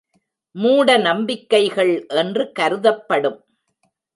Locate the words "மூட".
0.55-0.97